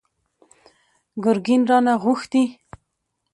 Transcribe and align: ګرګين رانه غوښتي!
ګرګين 1.23 1.61
رانه 1.69 1.93
غوښتي! 2.03 2.43